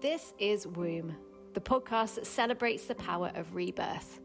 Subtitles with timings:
[0.00, 1.16] This is Womb,
[1.54, 4.20] the podcast that celebrates the power of rebirth.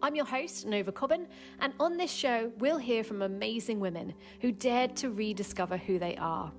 [0.00, 1.26] I'm your host, Nova Cobban,
[1.58, 6.14] and on this show, we'll hear from amazing women who dared to rediscover who they
[6.14, 6.52] are.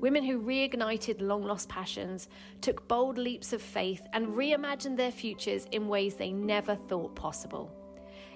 [0.00, 2.28] Women who reignited long lost passions,
[2.62, 7.70] took bold leaps of faith, and reimagined their futures in ways they never thought possible.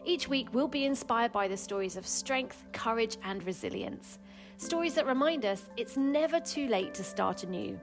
[0.05, 4.19] Each week, we'll be inspired by the stories of strength, courage, and resilience.
[4.59, 7.81] Stories that remind us it's never too late to start anew.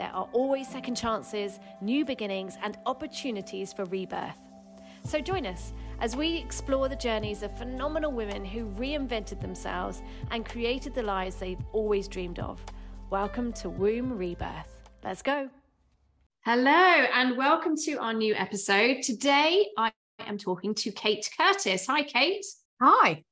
[0.00, 4.38] There are always second chances, new beginnings, and opportunities for rebirth.
[5.04, 10.00] So join us as we explore the journeys of phenomenal women who reinvented themselves
[10.30, 12.64] and created the lives they've always dreamed of.
[13.10, 14.78] Welcome to Womb Rebirth.
[15.04, 15.50] Let's go.
[16.46, 19.02] Hello, and welcome to our new episode.
[19.02, 21.86] Today, I am talking to Kate Curtis.
[21.88, 22.46] Hi, Kate.
[22.80, 23.22] Hi.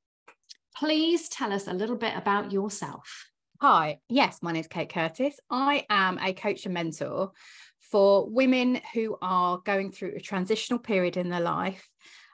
[0.75, 3.28] Please tell us a little bit about yourself.
[3.61, 5.37] Hi, yes, my name is Kate Curtis.
[5.49, 7.33] I am a coach and mentor
[7.81, 11.85] for women who are going through a transitional period in their life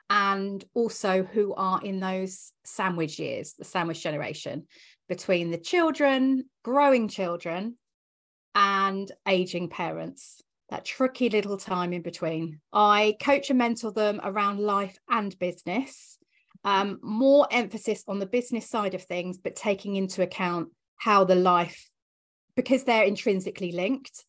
[0.08, 4.68] and also who are in those sandwich years, the sandwich generation
[5.10, 7.76] between the children, growing children,
[8.54, 10.44] and aging parents.
[10.70, 12.62] That tricky little time in between.
[12.72, 16.20] I coach and mentor them around life and business.
[16.64, 21.36] Um, more emphasis on the business side of things, but taking into account how the
[21.36, 21.90] life
[22.56, 24.24] because they're intrinsically linked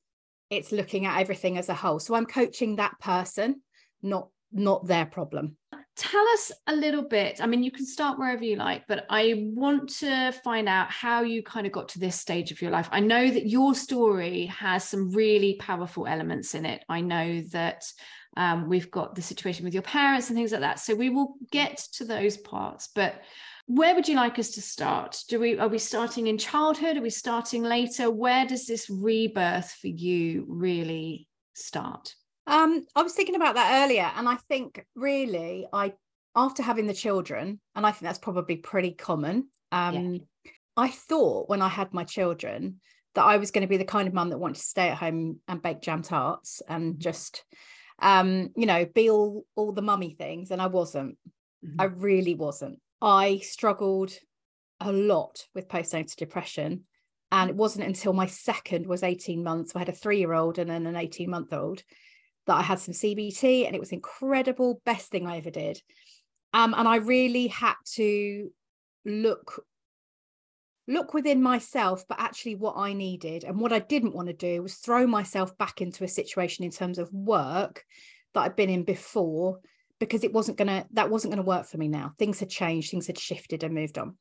[0.50, 1.98] it's looking at everything as a whole.
[1.98, 3.62] So i'm coaching that person
[4.03, 5.56] not not their problem.
[5.97, 7.41] Tell us a little bit.
[7.42, 11.23] I mean you can start wherever you like but i want to find out how
[11.23, 12.89] you kind of got to this stage of your life.
[12.92, 16.84] I know that your story has some really powerful elements in it.
[16.89, 17.84] I know that
[18.36, 20.78] um, we've got the situation with your parents and things like that.
[20.78, 23.23] So we will get to those parts but
[23.67, 27.03] where would you like us to start do we are we starting in childhood are
[27.03, 32.14] we starting later where does this rebirth for you really start
[32.47, 35.92] um i was thinking about that earlier and i think really i
[36.36, 40.51] after having the children and i think that's probably pretty common um yeah.
[40.77, 42.77] i thought when i had my children
[43.17, 44.98] that i was going to be the kind of mum that wanted to stay at
[44.98, 47.01] home and bake jam tarts and mm-hmm.
[47.01, 47.45] just
[48.01, 51.17] um you know be all all the mummy things and i wasn't
[51.64, 51.80] mm-hmm.
[51.80, 54.12] i really wasn't I struggled
[54.80, 56.84] a lot with postnatal depression.
[57.33, 60.58] And it wasn't until my second was 18 months, I had a three year old
[60.58, 61.83] and then an 18 month old,
[62.46, 63.67] that I had some CBT.
[63.67, 65.80] And it was incredible, best thing I ever did.
[66.52, 68.51] Um, and I really had to
[69.05, 69.64] look
[70.89, 74.63] look within myself but actually what i needed and what i didn't want to do
[74.63, 77.84] was throw myself back into a situation in terms of work
[78.34, 79.58] that i'd been in before
[79.98, 82.12] because it wasn't going to that wasn't going to work for me now.
[82.18, 84.17] Things had changed things had shifted and moved on.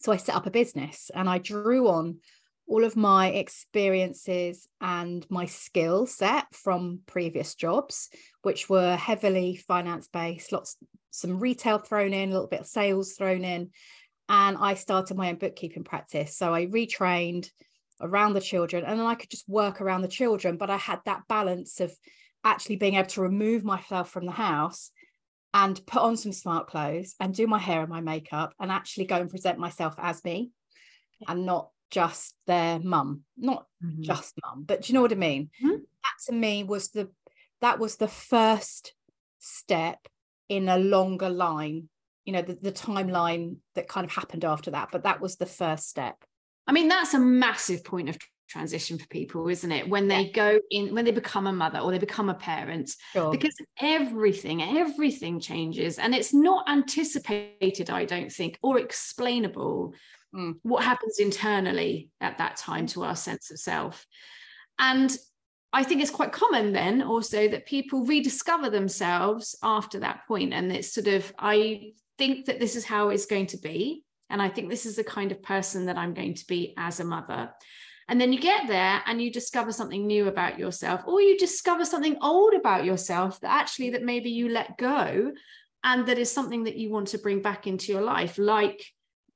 [0.00, 2.18] So i set up a business and i drew on
[2.68, 8.08] all of my experiences and my skill set from previous jobs
[8.42, 10.76] which were heavily finance based lots
[11.10, 13.70] some retail thrown in a little bit of sales thrown in
[14.28, 16.36] and i started my own bookkeeping practice.
[16.36, 17.50] So i retrained
[18.00, 21.00] around the children and then i could just work around the children but i had
[21.06, 21.96] that balance of
[22.44, 24.90] actually being able to remove myself from the house
[25.54, 29.06] and put on some smart clothes and do my hair and my makeup and actually
[29.06, 30.50] go and present myself as me
[31.26, 34.02] and not just their mum not mm-hmm.
[34.02, 35.76] just mum but do you know what i mean mm-hmm.
[35.76, 37.08] that to me was the
[37.60, 38.94] that was the first
[39.38, 40.08] step
[40.48, 41.88] in a longer line
[42.24, 45.46] you know the, the timeline that kind of happened after that but that was the
[45.46, 46.16] first step
[46.66, 48.18] i mean that's a massive point of
[48.48, 50.32] transition for people isn't it when they yeah.
[50.32, 53.30] go in when they become a mother or they become a parent sure.
[53.30, 59.92] because everything everything changes and it's not anticipated i don't think or explainable
[60.34, 60.54] mm.
[60.62, 64.06] what happens internally at that time to our sense of self
[64.78, 65.16] and
[65.72, 70.70] i think it's quite common then also that people rediscover themselves after that point and
[70.70, 74.48] it's sort of i think that this is how it's going to be and i
[74.48, 77.50] think this is the kind of person that i'm going to be as a mother
[78.08, 81.84] and then you get there and you discover something new about yourself, or you discover
[81.84, 85.32] something old about yourself that actually that maybe you let go
[85.82, 88.84] and that is something that you want to bring back into your life, like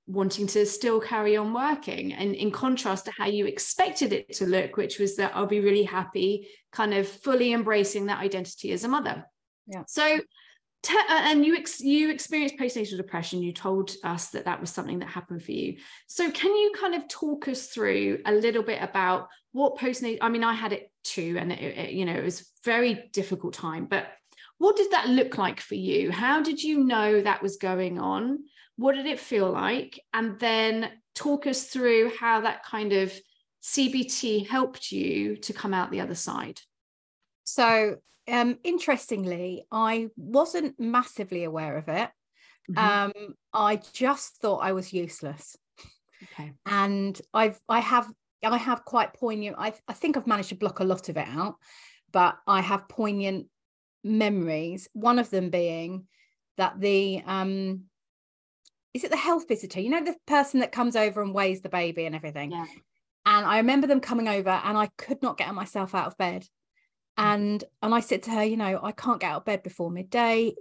[0.06, 2.12] wanting to still carry on working.
[2.12, 5.60] And in contrast to how you expected it to look, which was that I'll be
[5.60, 9.24] really happy, kind of fully embracing that identity as a mother.
[9.66, 9.84] Yeah.
[9.86, 10.20] So
[10.82, 13.42] Te- uh, and you ex- you experienced postnatal depression.
[13.42, 15.76] You told us that that was something that happened for you.
[16.06, 20.18] So can you kind of talk us through a little bit about what postnatal?
[20.22, 23.52] I mean, I had it too, and it, it, you know it was very difficult
[23.52, 23.86] time.
[23.86, 24.08] But
[24.56, 26.10] what did that look like for you?
[26.10, 28.40] How did you know that was going on?
[28.76, 30.00] What did it feel like?
[30.14, 33.12] And then talk us through how that kind of
[33.62, 36.60] CBT helped you to come out the other side.
[37.44, 37.96] So,
[38.30, 42.10] um, interestingly, I wasn't massively aware of it.
[42.70, 42.78] Mm-hmm.
[42.78, 45.56] Um, I just thought I was useless.
[46.22, 46.52] Okay.
[46.66, 48.10] And I've I have
[48.44, 49.56] I have quite poignant.
[49.58, 51.56] I I think I've managed to block a lot of it out,
[52.12, 53.46] but I have poignant
[54.04, 54.88] memories.
[54.92, 56.06] One of them being
[56.56, 57.84] that the um
[58.92, 59.80] is it the health visitor?
[59.80, 62.50] You know, the person that comes over and weighs the baby and everything.
[62.50, 62.66] Yeah.
[63.26, 66.46] And I remember them coming over and I could not get myself out of bed.
[67.20, 69.90] And and I said to her, you know, I can't get out of bed before
[69.90, 70.54] midday.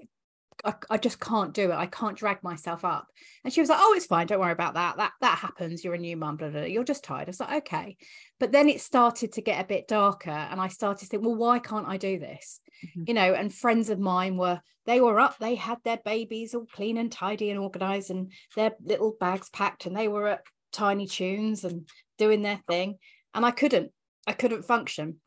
[0.65, 1.75] I, I, just can't do it.
[1.75, 3.07] I can't drag myself up.
[3.45, 4.27] And she was like, "Oh, it's fine.
[4.27, 4.97] Don't worry about that.
[4.97, 5.85] That that happens.
[5.85, 6.35] You're a new mum.
[6.35, 6.67] Blah, blah, blah.
[6.67, 7.95] You're just tired." I was like, "Okay."
[8.41, 11.35] But then it started to get a bit darker, and I started to think, "Well,
[11.35, 13.03] why can't I do this?" Mm-hmm.
[13.07, 13.33] You know.
[13.33, 15.39] And friends of mine were they were up.
[15.39, 19.85] They had their babies all clean and tidy and organised, and their little bags packed,
[19.85, 22.97] and they were at Tiny Tunes and doing their thing,
[23.33, 23.93] and I couldn't.
[24.27, 25.21] I couldn't function.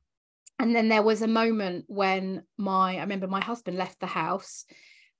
[0.63, 4.65] And then there was a moment when my I remember my husband left the house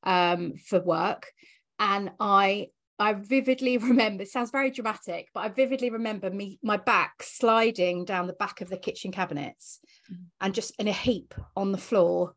[0.05, 1.33] um, for work.
[1.81, 6.77] And I I vividly remember, it sounds very dramatic, but I vividly remember me my
[6.77, 9.81] back sliding down the back of the kitchen cabinets
[10.13, 10.27] mm.
[10.41, 12.35] and just in a heap on the floor,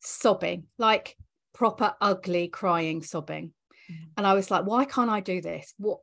[0.00, 1.16] sobbing, like
[1.54, 3.52] proper ugly crying, sobbing.
[3.88, 4.08] Mm.
[4.16, 5.74] And I was like, why can't I do this?
[5.78, 6.00] What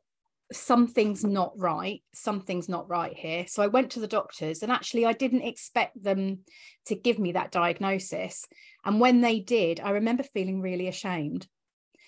[0.52, 5.04] something's not right something's not right here so i went to the doctors and actually
[5.04, 6.38] i didn't expect them
[6.84, 8.46] to give me that diagnosis
[8.84, 11.48] and when they did i remember feeling really ashamed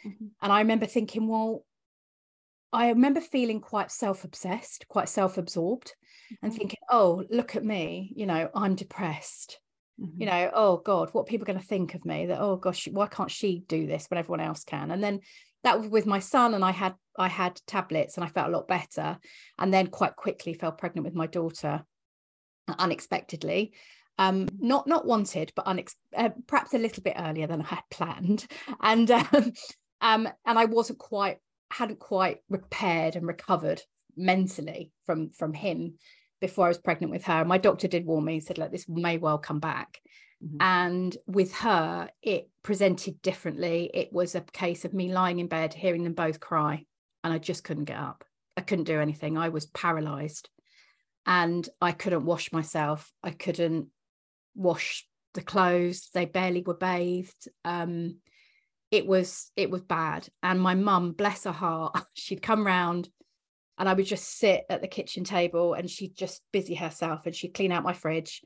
[0.06, 0.26] mm-hmm.
[0.40, 1.64] and i remember thinking well
[2.72, 6.46] i remember feeling quite self-obsessed quite self-absorbed mm-hmm.
[6.46, 9.58] and thinking oh look at me you know i'm depressed
[10.00, 10.20] mm-hmm.
[10.20, 13.08] you know oh god what people going to think of me that oh gosh why
[13.08, 15.18] can't she do this when everyone else can and then
[15.64, 18.52] that was with my son and I had I had tablets and I felt a
[18.52, 19.18] lot better
[19.58, 21.84] and then quite quickly fell pregnant with my daughter
[22.78, 23.72] unexpectedly.
[24.18, 27.84] Um, not not wanted but unex- uh, perhaps a little bit earlier than I had
[27.90, 28.46] planned.
[28.80, 29.52] And um,
[30.00, 31.38] um, and I wasn't quite
[31.70, 33.82] hadn't quite repaired and recovered
[34.16, 35.94] mentally from from him
[36.40, 37.44] before I was pregnant with her.
[37.44, 39.98] My doctor did warn me said like this may well come back
[40.44, 40.56] Mm-hmm.
[40.60, 43.90] And with her, it presented differently.
[43.92, 46.84] It was a case of me lying in bed, hearing them both cry,
[47.24, 48.24] and I just couldn't get up.
[48.56, 49.38] I couldn't do anything.
[49.38, 50.48] I was paralyzed
[51.26, 53.12] and I couldn't wash myself.
[53.22, 53.88] I couldn't
[54.54, 56.10] wash the clothes.
[56.12, 57.48] They barely were bathed.
[57.64, 58.16] Um,
[58.90, 60.28] it was it was bad.
[60.42, 63.08] And my mum, bless her heart, she'd come round
[63.78, 67.34] and I would just sit at the kitchen table and she'd just busy herself and
[67.34, 68.42] she'd clean out my fridge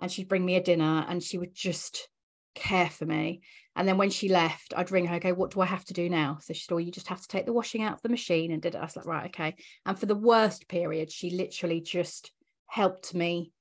[0.00, 2.08] and she'd bring me a dinner and she would just
[2.54, 3.42] care for me.
[3.76, 6.08] And then when she left, I'd ring her, okay, what do I have to do
[6.08, 6.38] now?
[6.40, 8.52] So she said, oh, you just have to take the washing out of the machine
[8.52, 8.78] and did it.
[8.78, 9.56] I was like, right, okay.
[9.84, 12.30] And for the worst period, she literally just
[12.66, 13.52] helped me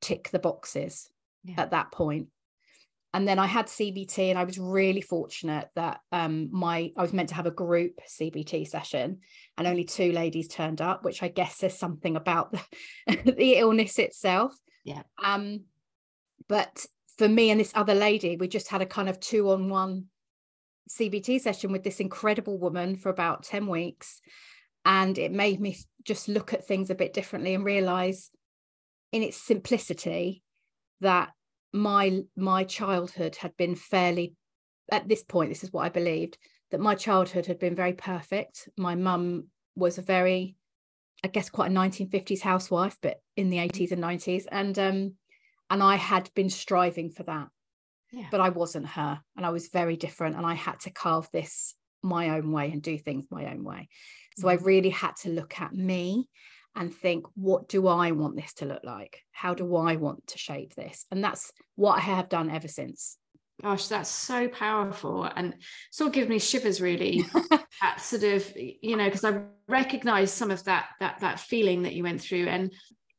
[0.00, 1.08] tick the boxes
[1.44, 1.54] yeah.
[1.58, 2.28] at that point.
[3.12, 7.12] And then I had CBT and I was really fortunate that um, my I was
[7.12, 9.20] meant to have a group CBT session
[9.56, 12.60] and only two ladies turned up, which I guess says something about the,
[13.36, 14.52] the illness itself.
[14.84, 15.02] Yeah.
[15.22, 15.64] Um,
[16.48, 16.86] but
[17.18, 20.06] for me and this other lady, we just had a kind of two on one
[20.90, 24.20] CBT session with this incredible woman for about 10 weeks.
[24.84, 28.30] And it made me just look at things a bit differently and realize
[29.12, 30.42] in its simplicity
[31.00, 31.30] that
[31.72, 34.34] my my childhood had been fairly
[34.92, 36.38] at this point this is what i believed
[36.70, 39.44] that my childhood had been very perfect my mum
[39.74, 40.56] was a very
[41.24, 44.44] I guess quite a 1950s housewife, but in the 80s and 90s.
[44.52, 45.14] And um,
[45.70, 47.48] and I had been striving for that.
[48.12, 48.26] Yeah.
[48.30, 49.20] But I wasn't her.
[49.34, 50.36] And I was very different.
[50.36, 53.88] And I had to carve this my own way and do things my own way.
[54.36, 54.48] So.
[54.48, 56.28] I really had to look at me
[56.76, 59.22] and think, what do I want this to look like?
[59.32, 61.06] How do I want to shape this?
[61.10, 63.16] And that's what I have done ever since.
[63.62, 65.54] Gosh, that's so powerful and
[65.92, 67.24] sort of gives me shivers really.
[67.80, 71.94] that sort of, you know, because I recognize some of that that that feeling that
[71.94, 72.46] you went through.
[72.46, 72.72] And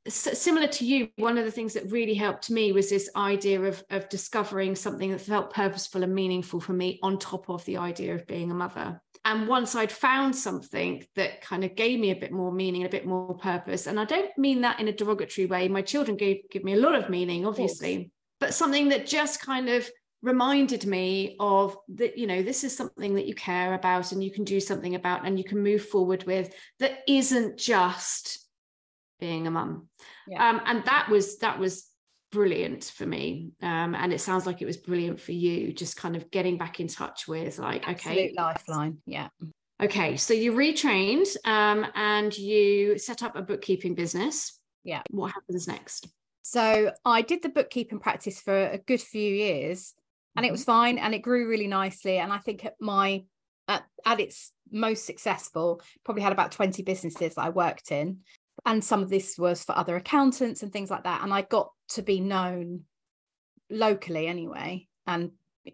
[0.07, 3.83] similar to you, one of the things that really helped me was this idea of
[3.89, 8.13] of discovering something that felt purposeful and meaningful for me on top of the idea
[8.13, 9.01] of being a mother.
[9.23, 12.89] And once I'd found something that kind of gave me a bit more meaning, a
[12.89, 15.67] bit more purpose, and I don't mean that in a derogatory way.
[15.67, 19.69] My children gave give me a lot of meaning, obviously, but something that just kind
[19.69, 19.89] of
[20.25, 24.31] reminded me of that you know this is something that you care about and you
[24.31, 28.43] can do something about and you can move forward with that isn't just
[29.19, 29.87] being a mum.
[30.27, 30.49] Yeah.
[30.49, 31.87] um, and that was that was
[32.31, 33.51] brilliant for me.
[33.61, 36.79] Um, and it sounds like it was brilliant for you just kind of getting back
[36.79, 38.97] in touch with like Absolute okay lifeline.
[39.05, 39.29] Yeah.
[39.81, 44.59] Okay so you retrained um, and you set up a bookkeeping business.
[44.83, 45.03] Yeah.
[45.11, 46.07] What happens next?
[46.41, 49.93] So I did the bookkeeping practice for a good few years
[50.35, 50.71] and it was mm-hmm.
[50.71, 52.17] fine and it grew really nicely.
[52.17, 53.23] And I think at my
[53.67, 58.19] at, at its most successful, probably had about 20 businesses that I worked in.
[58.65, 61.23] And some of this was for other accountants and things like that.
[61.23, 62.81] And I got to be known
[63.69, 64.87] locally anyway.
[65.07, 65.31] And,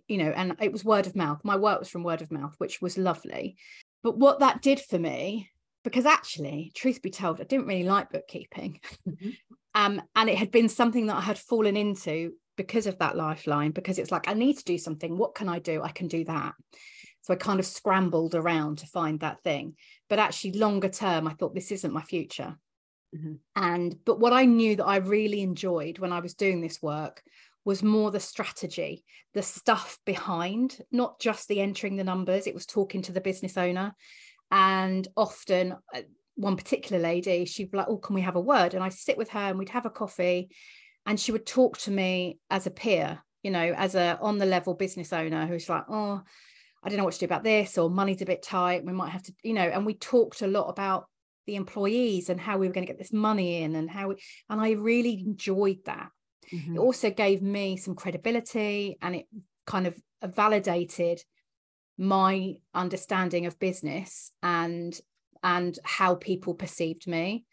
[0.07, 1.41] you know, and it was word of mouth.
[1.43, 3.57] My work was from word of mouth, which was lovely.
[4.03, 5.49] But what that did for me,
[5.83, 8.79] because actually, truth be told, I didn't really like bookkeeping.
[9.07, 9.29] Mm-hmm.
[9.75, 13.71] um, and it had been something that I had fallen into because of that lifeline,
[13.71, 15.17] because it's like, I need to do something.
[15.17, 15.81] What can I do?
[15.81, 16.53] I can do that.
[17.21, 19.75] So I kind of scrambled around to find that thing.
[20.09, 22.57] But actually, longer term, I thought this isn't my future.
[23.15, 23.33] Mm-hmm.
[23.55, 27.21] And but what I knew that I really enjoyed when I was doing this work
[27.63, 29.03] was more the strategy,
[29.33, 32.47] the stuff behind, not just the entering the numbers.
[32.47, 33.93] It was talking to the business owner.
[34.49, 36.01] And often, uh,
[36.35, 38.73] one particular lady, she'd be like, Oh, can we have a word?
[38.73, 40.49] And I'd sit with her and we'd have a coffee
[41.05, 44.45] and she would talk to me as a peer, you know, as a on the
[44.45, 46.21] level business owner who's like, Oh,
[46.83, 48.85] I don't know what to do about this, or money's a bit tight.
[48.85, 51.05] We might have to, you know, and we talked a lot about
[51.47, 54.15] the employees and how we were going to get this money in and how we,
[54.49, 56.09] and I really enjoyed that.
[56.51, 56.75] Mm-hmm.
[56.75, 59.25] It also gave me some credibility and it
[59.65, 61.23] kind of validated
[61.97, 64.99] my understanding of business and
[65.43, 67.45] and how people perceived me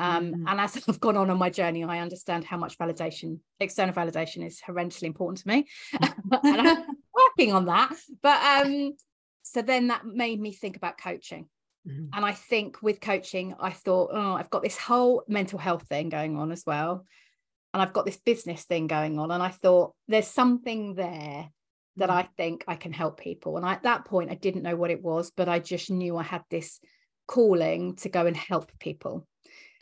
[0.00, 0.48] um, mm-hmm.
[0.48, 4.44] and as I've gone on on my journey, I understand how much validation, external validation,
[4.44, 5.66] is horrendously important to me,
[6.00, 7.94] and I'm working on that.
[8.22, 8.96] But um,
[9.42, 11.48] so then that made me think about coaching,
[11.86, 12.06] mm-hmm.
[12.14, 16.08] and I think with coaching, I thought, oh, I've got this whole mental health thing
[16.08, 17.04] going on as well,
[17.74, 21.50] and I've got this business thing going on, and I thought there's something there
[21.96, 22.18] that mm-hmm.
[22.18, 23.58] I think I can help people.
[23.58, 26.16] And I, at that point, I didn't know what it was, but I just knew
[26.16, 26.80] I had this
[27.28, 29.26] calling to go and help people.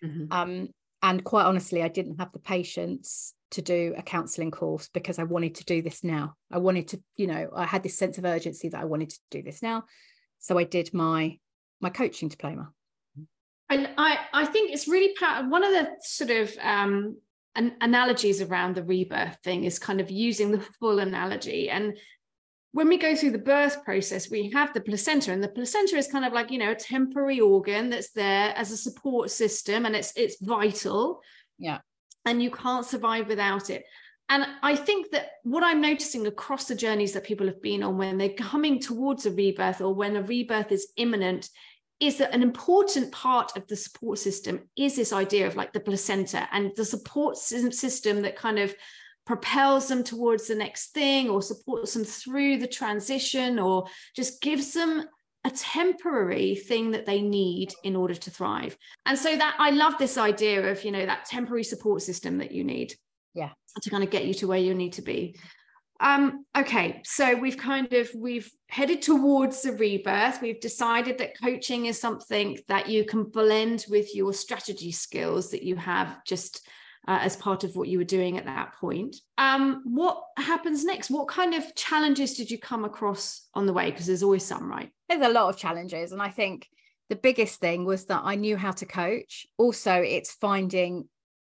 [0.05, 0.33] Mm-hmm.
[0.33, 0.69] Um,
[1.03, 5.25] and quite honestly, I didn't have the patience to do a counseling course because I
[5.25, 6.35] wanted to do this now.
[6.53, 9.19] I wanted to, you know, I had this sense of urgency that I wanted to
[9.31, 9.85] do this now.
[10.39, 11.39] So I did my
[11.81, 12.71] my coaching diploma.
[13.71, 15.15] And I, I think it's really
[15.49, 17.19] one of the sort of um,
[17.55, 21.69] an analogies around the rebirth thing is kind of using the full analogy.
[21.69, 21.97] And
[22.73, 26.09] when we go through the birth process, we have the placenta, and the placenta is
[26.09, 29.97] kind of like you know a temporary organ that's there as a support system, and
[29.97, 31.23] it's it's vital.
[31.59, 31.79] Yeah,
[32.25, 33.85] and you can't survive without it.
[34.31, 37.97] And I think that what I'm noticing across the journeys that people have been on
[37.97, 41.49] when they're coming towards a rebirth or when a rebirth is imminent
[41.99, 45.81] is that an important part of the support system is this idea of like the
[45.81, 48.75] placenta and the support system that kind of
[49.29, 53.85] propels them towards the next thing or supports them through the transition or
[54.17, 55.05] just gives them
[55.45, 58.75] a temporary thing that they need in order to thrive.
[59.05, 62.53] And so that I love this idea of, you know, that temporary support system that
[62.53, 62.95] you need.
[63.35, 63.51] Yeah.
[63.83, 65.39] To kind of get you to where you need to be.
[66.01, 70.41] Um, okay, so we've kind of we've headed towards the rebirth.
[70.41, 75.65] We've decided that coaching is something that you can blend with your strategy skills that
[75.65, 76.67] you have just
[77.07, 79.17] uh, as part of what you were doing at that point.
[79.39, 81.11] Um, what happens next?
[81.11, 83.91] What kind of challenges did you come across on the way?
[83.91, 84.91] Because there's always some, right?
[85.09, 86.13] There's a lot of challenges.
[86.13, 86.69] And I think
[87.09, 89.47] the biggest thing was that I knew how to coach.
[89.57, 91.09] Also, it's finding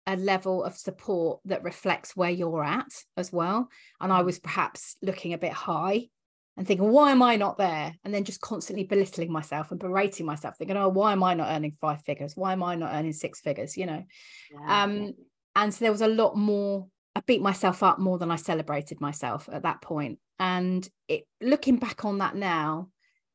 [0.07, 3.69] a level of support that reflects where you're at as well.
[4.01, 6.09] And I was perhaps looking a bit high
[6.57, 7.95] and thinking, why am I not there?
[8.05, 11.51] And then just constantly belittling myself and berating myself, thinking, oh, why am I not
[11.51, 12.37] earning five figures?
[12.37, 13.77] Why am I not earning six figures?
[13.77, 14.05] You know,
[14.53, 14.83] yeah.
[14.83, 15.15] um,
[15.54, 19.00] and so there was a lot more i beat myself up more than i celebrated
[19.00, 20.18] myself at that point.
[20.38, 22.88] And it looking back on that now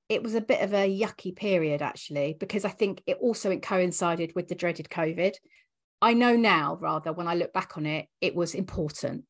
[0.10, 3.62] it was a bit of a yucky period actually because i think it also it
[3.62, 5.34] coincided with the dreaded covid.
[6.02, 9.26] I know now rather when i look back on it it was important.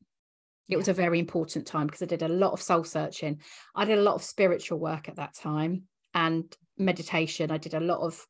[0.68, 3.40] It was a very important time because i did a lot of soul searching.
[3.74, 6.44] I did a lot of spiritual work at that time and
[6.76, 7.50] meditation.
[7.50, 8.26] I did a lot of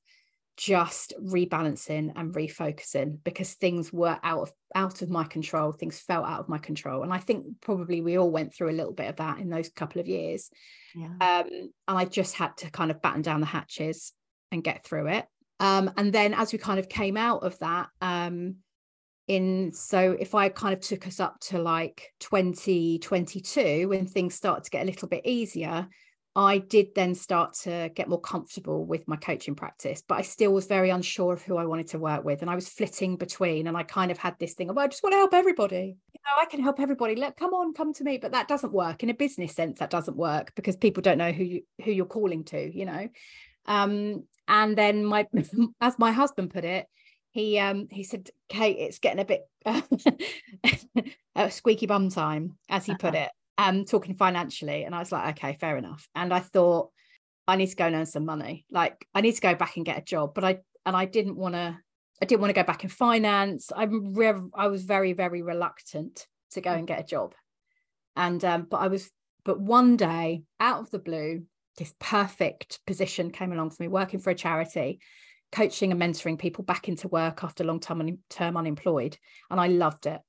[0.59, 6.27] just rebalancing and refocusing because things were out of out of my control things felt
[6.27, 7.05] out of my control.
[7.05, 9.69] And i think probably we all went through a little bit of that in those
[9.69, 10.51] couple of years.
[10.97, 11.07] Yeah.
[11.21, 11.47] um,
[11.87, 14.13] and i just had to kind of batten down the hatches
[14.51, 15.27] and get through it.
[15.61, 18.57] Um, and then as we kind of came out of that um,
[19.29, 24.65] in so if i kind of took us up to like 2022 when things start
[24.65, 25.87] to get a little bit easier
[26.39, 30.53] I did then start to get more comfortable with my coaching practice, but I still
[30.53, 32.43] was very unsure of who I wanted to work with.
[32.43, 35.03] And I was flitting between, and I kind of had this thing of, I just
[35.03, 35.97] want to help everybody.
[36.15, 37.17] You know, I can help everybody.
[37.17, 38.19] Look, come on, come to me.
[38.19, 39.81] But that doesn't work in a business sense.
[39.81, 43.09] That doesn't work because people don't know who you who you're calling to, you know.
[43.67, 45.27] Um, and then my,
[45.81, 46.87] as my husband put it,
[47.33, 49.43] he um he said kate it's getting a bit
[51.37, 55.37] uh, squeaky bum time as he put it um talking financially and i was like
[55.37, 56.09] okay fair enough.
[56.15, 56.91] And i thought
[57.47, 58.65] i need to go and earn some money.
[58.71, 60.35] Like i need to go back and get a job.
[60.35, 61.77] But i and i didn't want to
[62.23, 63.71] i didn't want to go back in finance.
[63.75, 67.35] I'm re- i was very very reluctant to go and get a job.
[68.17, 69.11] And um but i was
[69.45, 71.45] but one day out of the blue
[71.79, 75.01] this perfect position came along for me working for a charity
[75.53, 79.17] coaching and mentoring people back into work after long term term unemployed.
[79.51, 80.21] And i loved it.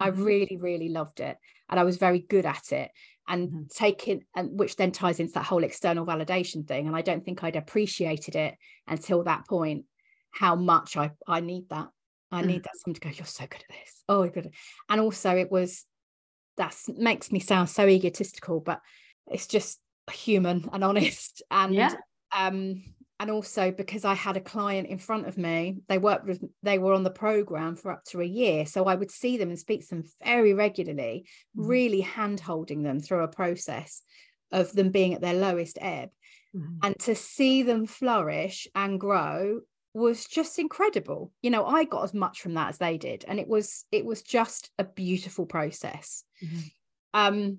[0.00, 0.24] I mm-hmm.
[0.24, 1.36] really really loved it
[1.72, 2.92] and i was very good at it
[3.26, 3.62] and mm-hmm.
[3.74, 7.42] taking and which then ties into that whole external validation thing and i don't think
[7.42, 8.54] i'd appreciated it
[8.86, 9.84] until that point
[10.30, 11.88] how much i i need that
[12.30, 12.48] i mm-hmm.
[12.48, 14.52] need that someone to go you're so good at this oh good
[14.88, 15.84] and also it was
[16.58, 18.80] that makes me sound so egotistical but
[19.28, 19.80] it's just
[20.12, 21.94] human and honest and yeah.
[22.36, 22.82] um
[23.22, 26.80] and also because I had a client in front of me, they worked with, they
[26.80, 28.66] were on the program for up to a year.
[28.66, 31.68] So I would see them and speak to them very regularly, mm-hmm.
[31.68, 34.02] really hand holding them through a process
[34.50, 36.08] of them being at their lowest ebb.
[36.52, 36.78] Mm-hmm.
[36.82, 39.60] And to see them flourish and grow
[39.94, 41.30] was just incredible.
[41.42, 43.24] You know, I got as much from that as they did.
[43.28, 46.24] And it was, it was just a beautiful process.
[46.44, 46.58] Mm-hmm.
[47.14, 47.58] Um,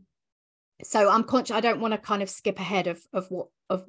[0.83, 3.85] so I'm conscious, I don't want to kind of skip ahead of, of what, of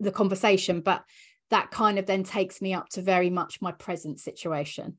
[0.00, 1.04] the conversation but
[1.50, 4.96] that kind of then takes me up to very much my present situation.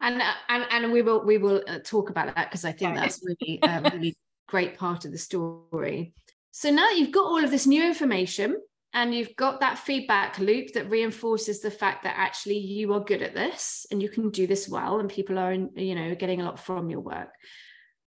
[0.00, 2.96] And uh, and, and we will we will uh, talk about that because i think
[2.96, 4.16] that's really a really
[4.46, 6.12] great part of the story.
[6.50, 8.60] So now that you've got all of this new information
[8.92, 13.22] and you've got that feedback loop that reinforces the fact that actually you are good
[13.22, 16.44] at this and you can do this well and people are you know getting a
[16.44, 17.30] lot from your work.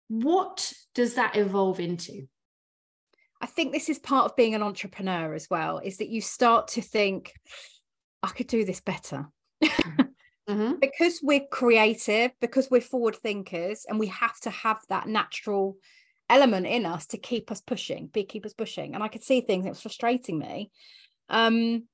[0.08, 2.28] What does that evolve into
[3.40, 6.68] I think this is part of being an entrepreneur as well, is that you start
[6.68, 7.32] to think,
[8.22, 9.28] I could do this better.
[9.62, 10.74] Mm-hmm.
[10.80, 15.76] because we're creative, because we're forward thinkers, and we have to have that natural
[16.28, 18.94] element in us to keep us pushing, be keep us pushing.
[18.94, 20.70] And I could see things, it was frustrating me.
[21.28, 21.84] Um,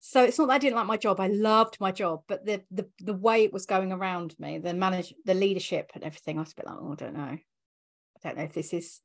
[0.00, 1.20] so it's not that I didn't like my job.
[1.20, 4.72] I loved my job, but the the the way it was going around me, the
[4.72, 7.20] manage the leadership and everything, I was a bit like, oh, I don't know.
[7.20, 7.38] I
[8.22, 9.00] don't know if this is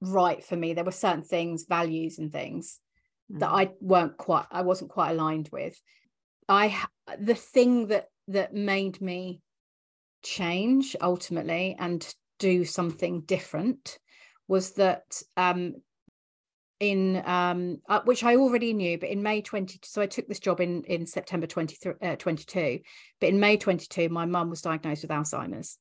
[0.00, 0.74] right for me.
[0.74, 2.80] There were certain things values and things
[3.32, 3.40] mm.
[3.40, 5.80] that i weren't quite i wasn't quite aligned with.
[6.48, 6.84] I
[7.18, 9.40] the thing that that made me
[10.22, 12.06] change ultimately and
[12.38, 13.98] do something different
[14.46, 15.74] was that um
[16.80, 20.38] in um uh, which i already knew but in may 20 so i took this
[20.38, 22.80] job in in september 23 uh, 22
[23.20, 25.78] but in may 22 my mum was diagnosed with alzheimer's.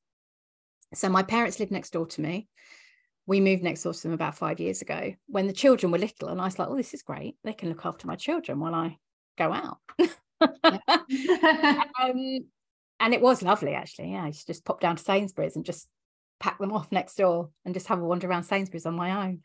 [0.94, 2.48] So my parents lived next door to me
[3.28, 6.30] we moved next door to them about five years ago when the children were little
[6.30, 7.36] and i was like oh this is great.
[7.44, 8.98] They can look after my children while i
[9.38, 9.78] go out.
[12.00, 12.46] Um,
[13.00, 14.12] and it was lovely actually.
[14.12, 15.88] Yeah i used to just pop down to sainsbury's and just
[16.40, 19.42] pack them off next door and just have a wander around sainsbury's on my own.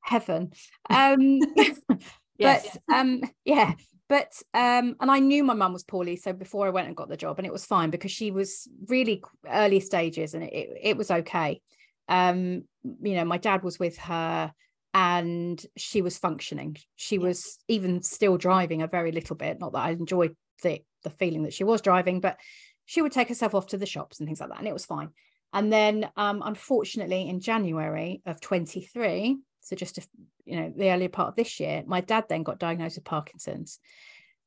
[0.00, 0.52] Heaven.
[0.88, 1.40] Um
[2.38, 2.78] yes.
[2.88, 3.74] but um yeah
[4.08, 7.08] but um and i knew my mum was poorly so before i went and got
[7.08, 10.96] the job and it was fine because she was really early stages and it, it
[10.96, 11.60] was okay
[12.08, 14.52] um you know my dad was with her
[14.94, 16.76] and she was functioning.
[16.96, 17.22] She yeah.
[17.22, 19.60] was even still driving a very little bit.
[19.60, 22.36] Not that i enjoyed the the feeling that she was driving but
[22.84, 24.86] she would take herself off to the shops and things like that and it was
[24.86, 25.10] fine.
[25.52, 30.06] And then um unfortunately in january of 23 so just a,
[30.44, 33.78] you know the earlier part of this year my dad then got diagnosed with parkinson's.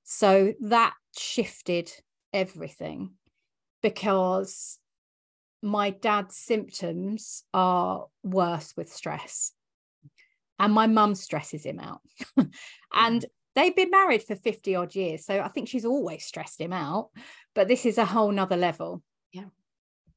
[0.03, 1.91] So that shifted
[2.33, 3.11] everything
[3.81, 4.79] because
[5.61, 9.51] my dad's symptoms are worse with stress.
[10.59, 12.01] And my mum stresses him out.
[12.37, 12.51] and
[13.21, 13.27] mm-hmm.
[13.55, 15.25] they've been married for 50 odd years.
[15.25, 17.09] So I think she's always stressed him out.
[17.55, 19.01] But this is a whole nother level.
[19.31, 19.49] Yeah.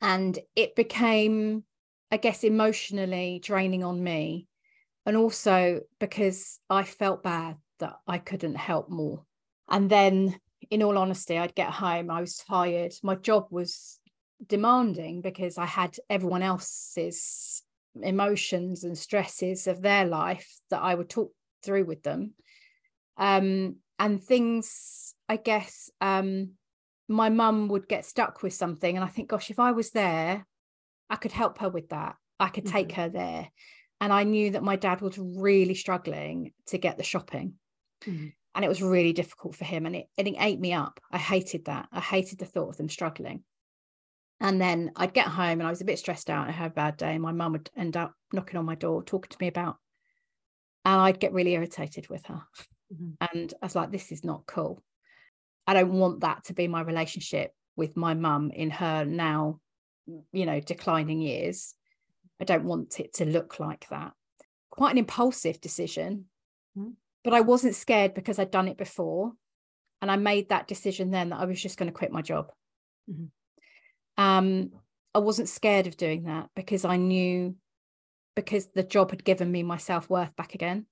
[0.02, 1.64] And it became,
[2.11, 4.48] I guess, emotionally draining on me.
[5.07, 9.24] And also because I felt bad that I couldn't help more.
[9.68, 10.38] And then,
[10.70, 12.92] in all honesty, I'd get home, I was tired.
[13.02, 13.98] My job was
[14.48, 17.62] demanding because I had everyone else's
[18.00, 21.33] emotions and stresses of their life that I would talk
[21.64, 22.33] through with them.
[23.16, 26.52] Um, and things, I guess, um,
[27.09, 28.96] my mum would get stuck with something.
[28.96, 30.46] And I think, gosh, if I was there,
[31.09, 32.16] I could help her with that.
[32.40, 33.00] I could take mm-hmm.
[33.02, 33.48] her there.
[34.00, 37.54] And I knew that my dad was really struggling to get the shopping.
[38.04, 38.28] Mm-hmm.
[38.57, 39.87] And it was really difficult for him.
[39.87, 41.00] And it, and it ate me up.
[41.11, 41.88] I hated that.
[41.92, 43.44] I hated the thought of them struggling.
[44.40, 46.48] And then I'd get home and I was a bit stressed out.
[46.48, 47.14] I had a bad day.
[47.14, 49.76] And my mum would end up knocking on my door, talking to me about,
[50.84, 52.42] and I'd get really irritated with her.
[52.92, 53.24] Mm-hmm.
[53.32, 54.82] And I was like, this is not cool.
[55.66, 59.60] I don't want that to be my relationship with my mum in her now,
[60.32, 61.74] you know, declining years.
[62.40, 64.12] I don't want it to look like that.
[64.70, 66.26] Quite an impulsive decision,
[66.76, 66.90] mm-hmm.
[67.22, 69.32] but I wasn't scared because I'd done it before.
[70.02, 72.50] And I made that decision then that I was just going to quit my job.
[73.10, 73.26] Mm-hmm.
[74.16, 74.70] Um,
[75.14, 77.57] I wasn't scared of doing that because I knew
[78.35, 80.87] because the job had given me my self-worth back again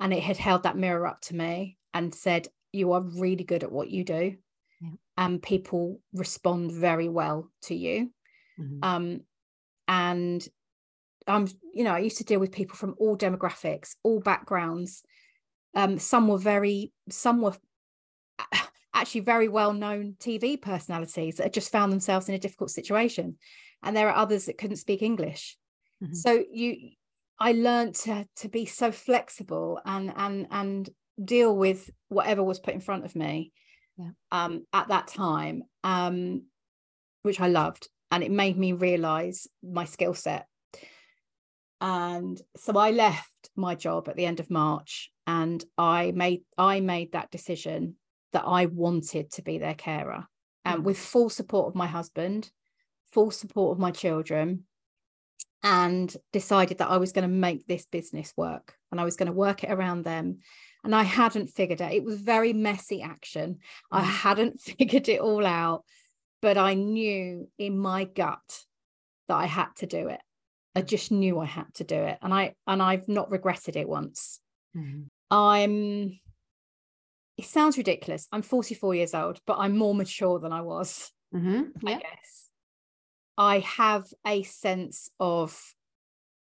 [0.00, 3.62] and it had held that mirror up to me and said you are really good
[3.62, 4.36] at what you do
[4.80, 4.90] yeah.
[5.16, 8.10] and people respond very well to you
[8.58, 8.78] mm-hmm.
[8.82, 9.20] um,
[9.86, 10.48] and
[11.26, 15.02] i'm you know i used to deal with people from all demographics all backgrounds
[15.76, 17.54] um, some were very some were
[19.04, 23.36] actually very well known tv personalities that had just found themselves in a difficult situation
[23.82, 25.56] and there are others that couldn't speak english
[26.02, 26.14] mm-hmm.
[26.14, 26.90] so you
[27.38, 30.90] i learned to to be so flexible and and and
[31.22, 33.52] deal with whatever was put in front of me
[33.96, 34.10] yeah.
[34.32, 36.44] um, at that time, um,
[37.22, 37.88] which I loved.
[38.10, 40.46] And it made me realize my skill set.
[41.80, 46.80] And so I left my job at the end of March and I made I
[46.80, 47.96] made that decision
[48.34, 50.26] that I wanted to be their carer.
[50.64, 50.84] And mm.
[50.84, 52.50] with full support of my husband,
[53.12, 54.64] full support of my children,
[55.62, 59.28] and decided that I was going to make this business work and I was going
[59.28, 60.40] to work it around them
[60.84, 61.92] and I hadn't figured it.
[61.92, 63.60] It was very messy action.
[63.90, 64.04] I mm.
[64.04, 65.84] hadn't figured it all out,
[66.42, 68.60] but I knew in my gut
[69.28, 70.20] that I had to do it.
[70.76, 73.88] I just knew I had to do it, and I and I've not regretted it
[73.88, 74.40] once.
[74.76, 75.02] Mm-hmm.
[75.30, 76.18] I'm.
[77.36, 78.28] It sounds ridiculous.
[78.32, 81.10] I'm 44 years old, but I'm more mature than I was.
[81.34, 81.86] Mm-hmm.
[81.86, 82.48] I guess
[83.36, 85.60] I have a sense of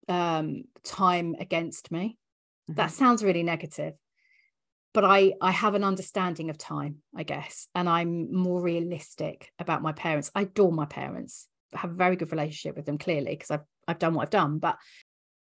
[0.08, 2.18] um, time against me.
[2.70, 2.76] Mm-hmm.
[2.76, 3.94] That sounds really negative,
[4.94, 9.82] but I I have an understanding of time, I guess, and I'm more realistic about
[9.82, 10.32] my parents.
[10.34, 13.66] I adore my parents, I have a very good relationship with them clearly because I've
[13.88, 14.78] I've done what I've done, but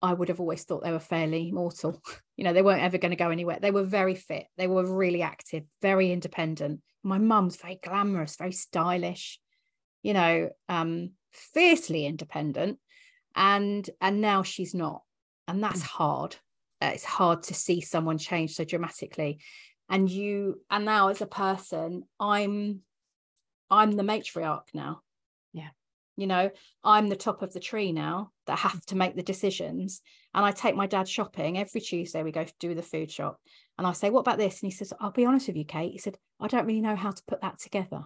[0.02, 2.02] I would have always thought they were fairly mortal.
[2.40, 3.58] You know, they weren't ever going to go anywhere.
[3.60, 4.46] They were very fit.
[4.58, 6.82] They were really active, very independent.
[7.02, 9.40] My mum's very glamorous, very stylish,
[10.04, 12.78] you know, um, fiercely independent.
[13.36, 15.02] And and now she's not.
[15.48, 15.88] And that's mm.
[15.88, 16.36] hard
[16.82, 19.40] uh, it's hard to see someone change so dramatically
[19.90, 22.82] and you and now as a person i'm
[23.70, 25.02] i'm the matriarch now
[26.18, 26.50] you know
[26.84, 30.02] i'm the top of the tree now that have to make the decisions
[30.34, 33.40] and i take my dad shopping every tuesday we go do the food shop
[33.78, 35.94] and i say what about this and he says i'll be honest with you kate
[35.94, 38.04] he said i don't really know how to put that together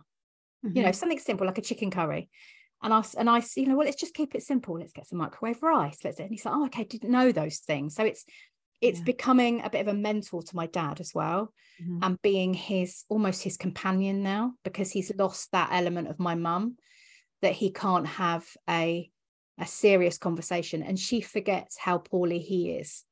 [0.64, 0.78] mm-hmm.
[0.78, 2.30] you know something simple like a chicken curry
[2.84, 4.80] and I and I, you know, well, let's just keep it simple.
[4.80, 6.00] Let's get some microwave rice.
[6.04, 6.20] Let's.
[6.20, 7.94] And he's like, oh, okay, didn't know those things.
[7.94, 8.26] So it's
[8.82, 9.06] it's yeah.
[9.06, 12.00] becoming a bit of a mentor to my dad as well mm-hmm.
[12.02, 16.76] and being his almost his companion now because he's lost that element of my mum
[17.42, 19.10] that he can't have a
[19.58, 23.04] a serious conversation and she forgets how poorly he is.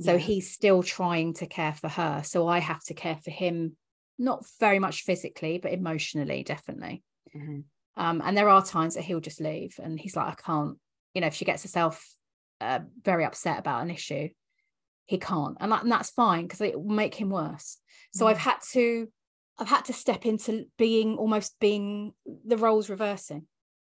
[0.00, 0.18] So yeah.
[0.18, 2.22] he's still trying to care for her.
[2.24, 3.76] So i have to care for him
[4.18, 7.02] not very much physically but emotionally definitely.
[7.36, 7.60] Mm-hmm.
[8.02, 10.78] um, and there are times that he'll just leave and he's like i can't
[11.12, 12.02] you know if she gets herself
[12.62, 14.28] uh, very upset about an issue
[15.06, 15.56] he can't.
[15.60, 17.78] And, that, and that's fine because it will make him worse.
[18.12, 19.08] So i've had to
[19.58, 22.14] i've had to step into being almost being
[22.46, 23.46] the roles reversing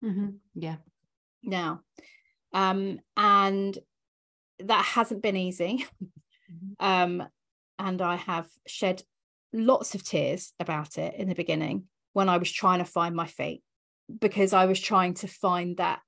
[0.05, 0.29] mm-hmm.
[0.55, 0.77] yeah
[1.43, 1.81] now
[2.53, 3.79] um and
[4.61, 6.85] that hasn't been easy mm-hmm.
[6.85, 7.27] um
[7.79, 9.03] and i have shed
[9.53, 13.27] lots of tears about it in the beginning when i was trying to find my
[13.27, 13.63] feet
[14.21, 16.01] because i was trying to find that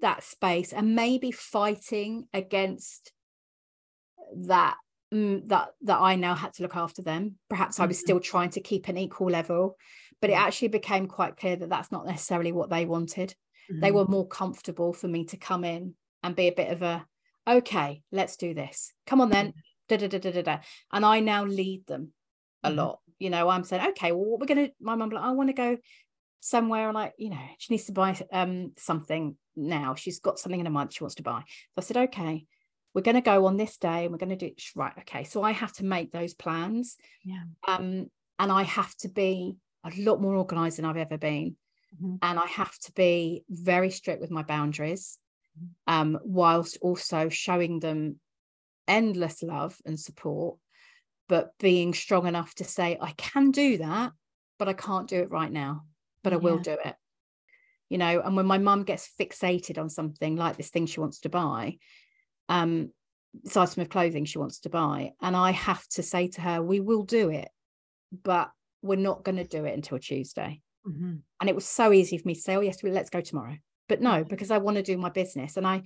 [0.00, 3.12] that space and maybe fighting against
[4.34, 4.76] that
[5.12, 7.36] mm, that that I now had to look after them.
[7.48, 8.04] Perhaps I was mm-hmm.
[8.04, 9.76] still trying to keep an equal level,
[10.22, 13.34] but it actually became quite clear that that's not necessarily what they wanted.
[13.70, 13.80] Mm-hmm.
[13.80, 17.04] They were more comfortable for me to come in and be a bit of a
[17.46, 18.92] okay, let's do this.
[19.06, 19.52] Come on then.
[19.88, 20.58] Da, da, da, da, da, da.
[20.92, 22.12] And I now lead them
[22.62, 22.78] a mm-hmm.
[22.78, 23.00] lot.
[23.18, 25.54] You know, I'm saying, okay, well, what we're gonna my mum like, I want to
[25.54, 25.76] go
[26.38, 29.96] somewhere and like, you know, she needs to buy um something now.
[29.96, 31.40] She's got something in a month she wants to buy.
[31.40, 32.46] So I said, okay,
[32.94, 35.42] we're going to go on this day and we're going to do right okay so
[35.42, 38.06] i have to make those plans yeah um
[38.38, 41.56] and i have to be a lot more organized than i've ever been
[41.94, 42.16] mm-hmm.
[42.22, 45.18] and i have to be very strict with my boundaries
[45.58, 45.92] mm-hmm.
[45.92, 48.18] um whilst also showing them
[48.88, 50.56] endless love and support
[51.28, 54.12] but being strong enough to say i can do that
[54.58, 55.82] but i can't do it right now
[56.22, 56.96] but i will do it
[57.88, 61.20] you know and when my mum gets fixated on something like this thing she wants
[61.20, 61.76] to buy
[62.48, 62.90] um,
[63.42, 65.12] this item of clothing she wants to buy.
[65.20, 67.48] And I have to say to her, we will do it,
[68.22, 68.50] but
[68.82, 70.60] we're not going to do it until Tuesday.
[70.86, 71.14] Mm-hmm.
[71.40, 73.56] And it was so easy for me to say, oh, yes, let's go tomorrow.
[73.88, 74.28] But no, mm-hmm.
[74.28, 75.56] because I want to do my business.
[75.56, 75.82] And I,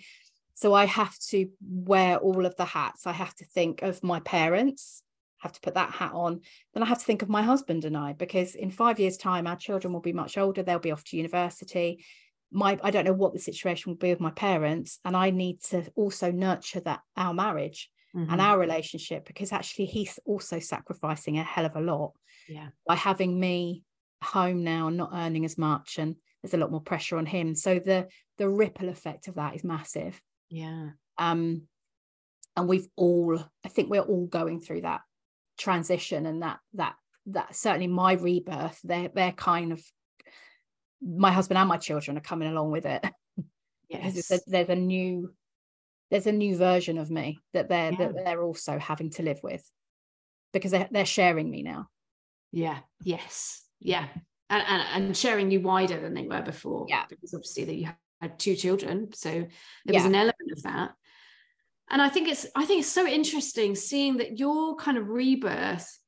[0.54, 3.06] so I have to wear all of the hats.
[3.06, 5.02] I have to think of my parents,
[5.38, 6.40] have to put that hat on.
[6.72, 9.46] Then I have to think of my husband and I, because in five years' time,
[9.46, 10.62] our children will be much older.
[10.62, 12.04] They'll be off to university.
[12.50, 14.98] My, I don't know what the situation will be with my parents.
[15.04, 18.30] And I need to also nurture that our marriage mm-hmm.
[18.30, 22.12] and our relationship because actually he's also sacrificing a hell of a lot
[22.48, 22.68] yeah.
[22.86, 23.82] by having me
[24.22, 27.54] home now and not earning as much and there's a lot more pressure on him.
[27.54, 30.20] So the the ripple effect of that is massive.
[30.48, 30.90] Yeah.
[31.18, 31.62] Um
[32.56, 35.02] and we've all i think we're all going through that
[35.58, 36.94] transition and that that
[37.26, 39.82] that certainly my rebirth they're they're kind of
[41.02, 43.04] my husband and my children are coming along with it.
[43.88, 44.32] Yes.
[44.32, 45.32] a, there's a new
[46.10, 47.98] there's a new version of me that they're yeah.
[47.98, 49.64] that they're also having to live with
[50.52, 51.86] because they're, they're sharing me now
[52.52, 53.62] yeah yes.
[53.80, 54.06] Yeah.
[54.48, 56.86] And, and, and sharing you wider than they were before.
[56.88, 57.04] Yeah.
[57.08, 57.88] Because obviously that you
[58.20, 59.48] had two children so there
[59.84, 59.98] yeah.
[59.98, 60.92] was an element of that.
[61.90, 65.98] And i think it's i think it's so interesting seeing that your kind of rebirth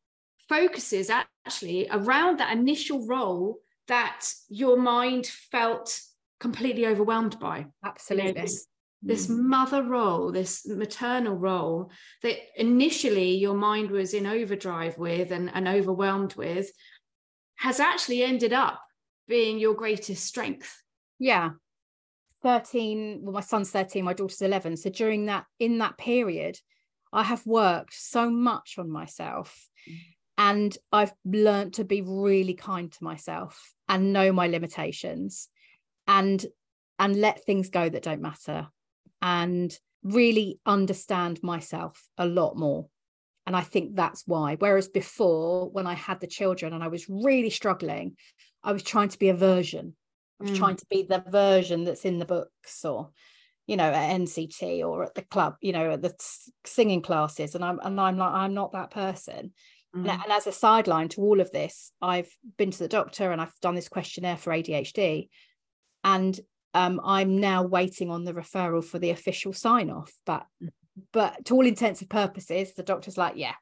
[0.48, 6.01] focuses actually around that initial role that your mind felt
[6.40, 7.66] completely overwhelmed by.
[7.85, 8.66] Absolutely you know, this,
[9.01, 9.39] this mm.
[9.39, 11.91] mother role this maternal role
[12.23, 16.71] that initially your mind was in overdrive with and, and overwhelmed with
[17.59, 18.81] has actually ended up
[19.27, 20.83] being your greatest strength.
[21.19, 21.51] Yeah.
[22.43, 24.77] 13, well, my son's 13, my daughter's 11.
[24.77, 26.57] So during that, in that period,
[27.13, 29.69] I have worked so much on myself
[30.37, 35.49] and I've learned to be really kind to myself and know my limitations
[36.07, 36.45] and
[37.01, 38.69] and let things go that don't matter
[39.22, 42.88] and really understand myself a lot more
[43.48, 44.57] and I think that's why.
[44.59, 48.14] Whereas before, when I had the children and I was really struggling,
[48.62, 49.96] I was trying to be a version.
[50.38, 50.59] I was mm.
[50.59, 53.09] trying to be the version that's in the books or,
[53.66, 56.12] you know, at NCT or at the club, you know, at the
[56.66, 57.54] singing classes.
[57.54, 59.54] And I'm and I'm like, I'm not that person.
[59.96, 60.00] Mm.
[60.00, 63.40] And, and as a sideline to all of this, I've been to the doctor and
[63.40, 65.31] I've done this questionnaire for ADHD.
[66.04, 66.38] And
[66.79, 70.12] um, I'm now waiting on the referral for the official sign off.
[70.25, 70.71] But mm
[71.12, 73.55] but to all intents and purposes the doctor's like yeah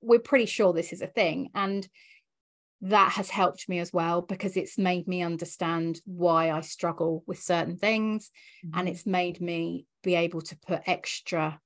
[0.00, 1.88] we're pretty sure this is a thing and
[2.80, 7.40] that has helped me as well because it's made me understand why I struggle with
[7.40, 8.30] certain things
[8.64, 8.78] mm-hmm.
[8.78, 11.58] and it's made me be able to put extra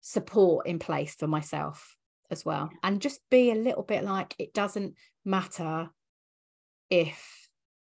[0.00, 1.96] support in place for myself
[2.30, 5.90] as well and just be a little bit like it doesn't matter
[6.90, 7.39] if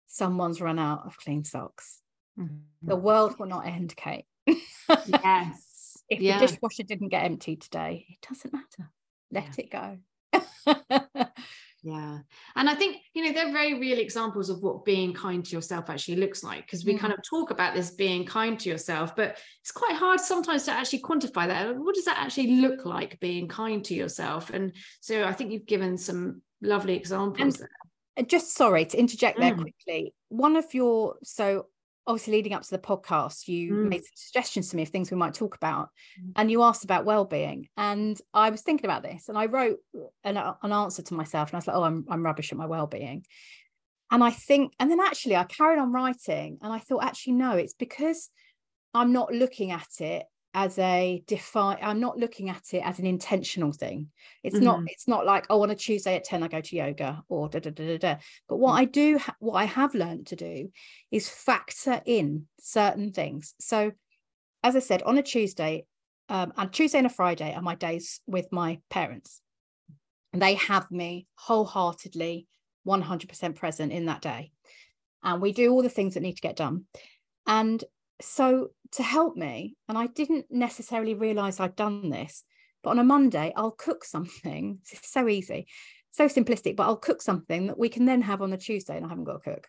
[0.10, 2.02] someone's run out of clean socks
[2.38, 2.58] mm-hmm.
[2.82, 5.66] the world will not end kate yes
[6.10, 6.40] if yeah.
[6.40, 8.92] the dishwasher didn't get emptied today, it doesn't matter.
[9.32, 9.64] Let yeah.
[9.64, 11.38] it go.
[11.84, 12.20] yeah.
[12.56, 15.90] And I think, you know, they're very real examples of what being kind to yourself
[15.90, 16.66] actually looks like.
[16.66, 17.00] Because we mm.
[17.00, 20.72] kind of talk about this being kind to yourself, but it's quite hard sometimes to
[20.72, 21.78] actually quantify that.
[21.78, 24.50] What does that actually look like being kind to yourself?
[24.50, 27.70] And so I think you've given some lovely examples and, there.
[28.28, 29.62] Just sorry to interject there mm.
[29.62, 30.14] quickly.
[30.30, 31.68] One of your so
[32.10, 33.90] obviously leading up to the podcast you mm.
[33.90, 36.32] made suggestions to me of things we might talk about mm.
[36.36, 39.78] and you asked about well-being and i was thinking about this and i wrote
[40.24, 42.66] an, an answer to myself and i was like oh I'm, I'm rubbish at my
[42.66, 43.26] well-being
[44.10, 47.52] and i think and then actually i carried on writing and i thought actually no
[47.52, 48.30] it's because
[48.96, 50.24] i'm not looking at it
[50.60, 54.08] as a define i'm not looking at it as an intentional thing.
[54.44, 54.66] It's mm-hmm.
[54.66, 57.48] not it's not like oh on a tuesday at 10 i go to yoga or
[57.48, 58.16] da da da da da.
[58.50, 58.82] But what mm-hmm.
[58.82, 60.70] i do ha- what i have learned to do
[61.12, 63.54] is factor in certain things.
[63.62, 63.94] So
[64.62, 65.86] as i said on a tuesday
[66.28, 69.42] um, and tuesday and a friday are my days with my parents.
[70.34, 72.48] And they have me wholeheartedly
[72.86, 74.52] 100% present in that day.
[75.24, 76.84] And we do all the things that need to get done.
[77.48, 77.84] And
[78.22, 82.44] so to help me, and I didn't necessarily realize I'd done this,
[82.84, 84.80] but on a Monday, I'll cook something.
[84.92, 85.68] It's so easy,
[86.12, 89.06] so simplistic, but I'll cook something that we can then have on a Tuesday and
[89.06, 89.68] I haven't got to cook.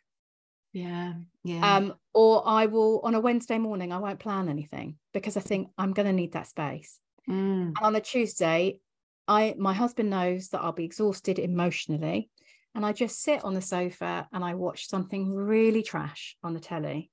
[0.73, 1.15] Yeah.
[1.43, 1.77] Yeah.
[1.77, 5.69] Um, or I will on a Wednesday morning, I won't plan anything because I think
[5.77, 6.99] I'm gonna need that space.
[7.29, 7.73] Mm.
[7.77, 8.79] And on a Tuesday,
[9.27, 12.31] I my husband knows that I'll be exhausted emotionally.
[12.73, 16.61] And I just sit on the sofa and I watch something really trash on the
[16.61, 17.11] telly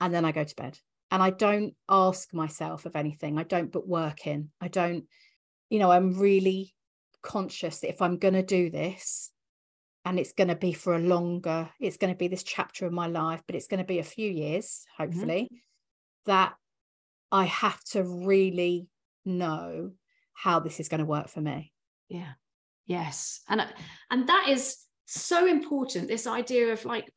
[0.00, 0.78] and then I go to bed.
[1.10, 3.38] And I don't ask myself of anything.
[3.38, 4.50] I don't put work in.
[4.60, 5.04] I don't,
[5.70, 6.74] you know, I'm really
[7.22, 9.30] conscious that if I'm going to do this
[10.04, 12.92] and it's going to be for a longer, it's going to be this chapter of
[12.92, 15.04] my life, but it's going to be a few years, mm-hmm.
[15.04, 15.56] hopefully, mm-hmm.
[16.26, 16.54] that
[17.30, 18.88] I have to really
[19.24, 19.92] know
[20.34, 21.72] how this is going to work for me.
[22.08, 22.34] Yeah.
[22.86, 23.66] yes and
[24.12, 27.12] and that is so important this idea of like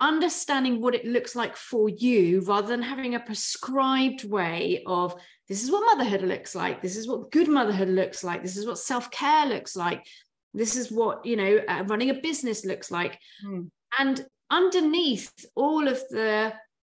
[0.00, 5.14] understanding what it looks like for you rather than having a prescribed way of
[5.48, 6.80] this is what motherhood looks like.
[6.80, 8.42] This is what good motherhood looks like.
[8.42, 10.06] This is what self-care looks like.
[10.54, 13.18] This is what you know uh, running a business looks like.
[13.44, 13.70] Mm.
[13.98, 16.52] and underneath all of the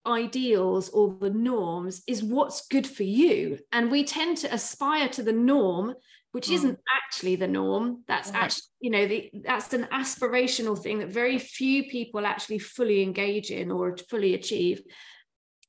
[0.06, 3.60] ideals or the norms is what's good for you.
[3.72, 5.96] And we tend to aspire to the norm
[6.32, 6.54] which mm.
[6.54, 8.04] isn't actually the norm.
[8.08, 8.44] That's right.
[8.44, 13.52] actually you know the, that's an aspirational thing that very few people actually fully engage
[13.52, 14.82] in or fully achieve.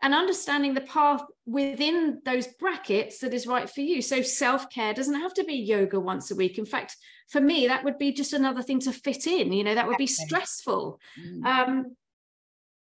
[0.05, 4.03] And understanding the path within those brackets that is right for you.
[4.03, 6.59] So self-care doesn't have to be yoga once a week.
[6.59, 6.97] In fact
[7.29, 9.53] for me that would be just another thing to fit in.
[9.53, 11.01] You know that would be stressful.
[11.21, 11.47] Mm.
[11.47, 11.97] um,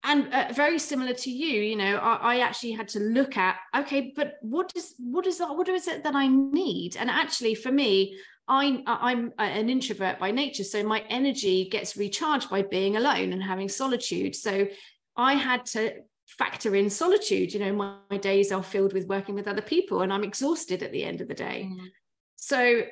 [0.03, 3.57] and uh, very similar to you you know I, I, actually had to look at
[3.75, 6.97] okay but what is what is that what is it that i need?
[6.97, 12.49] And actually for me I, i'm an introvert by nature so my energy gets recharged
[12.49, 14.35] by being alone and having solitude.
[14.35, 14.67] So
[15.15, 15.93] i had to
[16.27, 20.01] factor in solitude you know my, my days are filled with working with other people
[20.01, 21.69] and i'm exhausted at the end of the day.
[21.69, 21.87] Mm.
[22.35, 22.83] so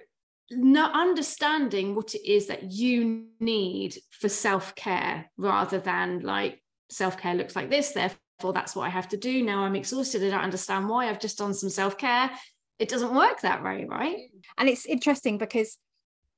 [0.52, 6.61] not understanding what it is that you need for self-care rather than like
[6.92, 9.44] self-care looks like this therefore that's what i have to do.
[9.44, 10.24] Now i'm exhausted.
[10.24, 11.10] I don't understand why.
[11.10, 12.32] I've just done some self-care.
[12.80, 14.18] It doesn't work that way right?
[14.58, 15.78] And it's interesting because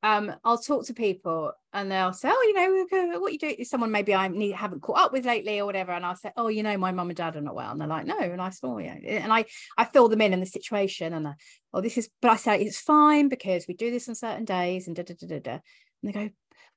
[0.03, 3.63] um, I'll talk to people and they'll say, "Oh, you know, uh, what you do?"
[3.63, 6.49] Someone maybe I need, haven't caught up with lately or whatever, and I'll say, "Oh,
[6.49, 8.49] you know, my mum and dad are not well," and they're like, "No," and I
[8.49, 9.45] saw, yeah, and I
[9.77, 11.33] I fill them in in the situation, and I,
[11.73, 14.87] "Oh, this is," but I say it's fine because we do this on certain days,
[14.87, 15.61] and da da da da da, and
[16.03, 16.29] they go,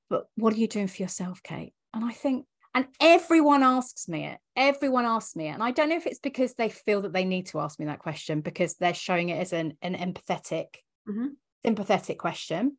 [0.09, 4.27] "But what are you doing for yourself, Kate?" And I think and everyone asks me
[4.27, 4.39] it.
[4.55, 5.53] Everyone asks me it.
[5.53, 7.87] And I don't know if it's because they feel that they need to ask me
[7.87, 10.67] that question because they're showing it as an, an empathetic,
[11.09, 11.29] mm-hmm.
[11.65, 12.77] sympathetic question.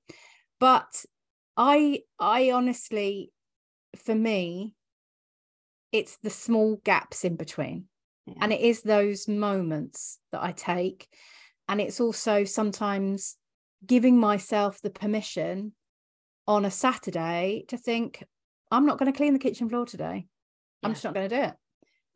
[0.59, 1.03] But
[1.57, 3.31] I I honestly,
[3.95, 4.75] for me,
[5.91, 7.85] it's the small gaps in between.
[8.27, 8.35] Yeah.
[8.41, 11.07] And it is those moments that I take.
[11.67, 13.35] And it's also sometimes
[13.83, 15.71] giving myself the permission
[16.47, 18.23] on a Saturday to think,
[18.71, 20.27] I'm not going to clean the kitchen floor today.
[20.83, 21.53] I'm just not going to do it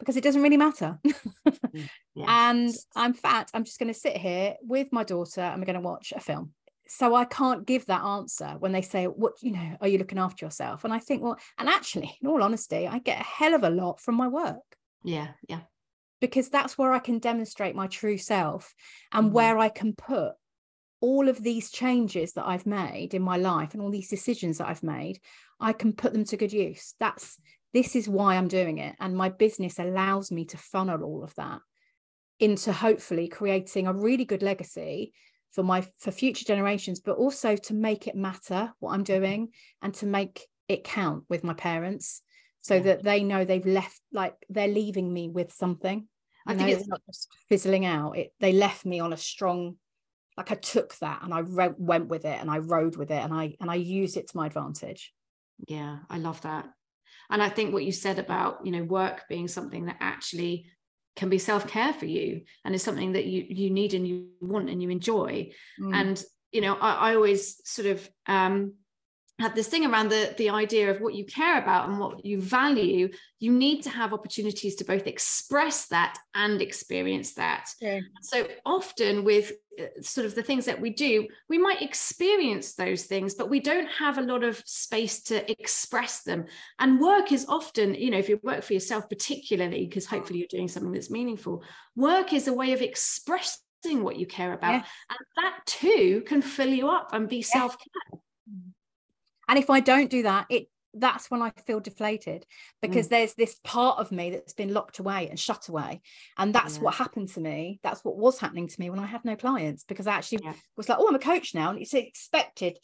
[0.02, 1.00] because it doesn't really matter.
[1.06, 1.90] Mm.
[2.28, 3.50] And I'm fat.
[3.54, 6.20] I'm just going to sit here with my daughter and we're going to watch a
[6.20, 6.52] film.
[6.88, 10.18] So I can't give that answer when they say, What, you know, are you looking
[10.18, 10.84] after yourself?
[10.84, 13.70] And I think, well, and actually, in all honesty, I get a hell of a
[13.70, 14.58] lot from my work.
[15.06, 15.30] Yeah.
[15.48, 15.62] Yeah.
[16.20, 18.74] Because that's where I can demonstrate my true self
[19.14, 19.36] and mm-hmm.
[19.36, 20.34] where I can put
[21.02, 24.70] all of these changes that I've made in my life and all these decisions that
[24.70, 25.20] I've made,
[25.60, 26.96] I can put them to good use.
[27.00, 27.38] That's
[27.74, 28.96] this is why I'm doing it.
[29.00, 31.60] And my business allows me to funnel all of that
[32.40, 35.14] into hopefully creating a really good legacy
[35.52, 39.22] for my for future generations, but also to make it matter what I'm mm-hmm.
[39.22, 39.50] doing
[39.82, 42.22] and to make it count with my parents
[42.62, 42.82] so yeah.
[42.82, 46.08] that they know they've left like they're leaving me with something.
[46.48, 48.18] I think it's not just fizzling out.
[48.18, 49.76] It they left me on a strong
[50.38, 53.24] like I took that and I re- went with it and I rode with it
[53.24, 55.14] and I and I used it to my advantage.
[55.68, 56.70] Yeah, I love that.
[57.30, 60.68] And I think what you said about, you know, work being something that actually
[61.16, 64.70] can be self-care for you and is something that you you need and you want
[64.70, 65.52] and you enjoy.
[65.80, 65.94] Mm.
[65.94, 68.76] And, you know, I, I always sort of um
[69.42, 72.40] had this thing around the the idea of what you care about and what you
[72.40, 78.00] value you need to have opportunities to both express that and experience that yeah.
[78.22, 83.04] so often with uh, sort of the things that we do we might experience those
[83.06, 86.46] things but we don't have a lot of space to express them
[86.80, 90.48] and work is often you know if you work for yourself particularly because hopefully you're
[90.48, 91.64] doing something that's meaningful
[91.96, 94.88] work is a way of expressing what you care about yes.
[95.10, 97.52] and that too can fill you up and be yes.
[97.52, 98.20] self-care
[99.52, 102.46] and if i don't do that it that's when i feel deflated
[102.82, 103.12] because mm.
[103.12, 106.02] there's this part of me that's been locked away and shut away
[106.38, 106.84] and that's yeah.
[106.84, 109.84] what happened to me that's what was happening to me when i had no clients
[109.84, 110.54] because i actually yeah.
[110.76, 112.78] was like oh i'm a coach now and it's expected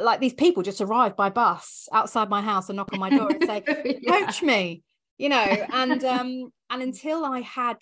[0.00, 3.30] like these people just arrive by bus outside my house and knock on my door
[3.30, 3.62] and say
[4.00, 4.20] yeah.
[4.20, 4.82] coach me
[5.18, 7.76] you know and um and until i had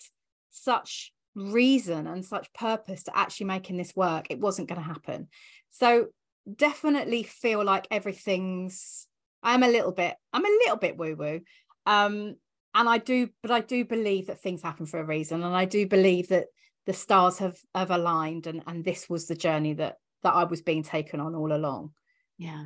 [0.51, 5.27] such reason and such purpose to actually making this work it wasn't going to happen
[5.71, 6.07] so
[6.53, 9.07] definitely feel like everything's
[9.41, 11.41] I'm a little bit I'm a little bit woo woo
[11.85, 12.35] um
[12.73, 15.43] and I do but I do believe that things happen for a reason.
[15.43, 16.47] And I do believe that
[16.85, 20.61] the stars have have aligned and and this was the journey that that I was
[20.61, 21.91] being taken on all along.
[22.37, 22.65] Yeah.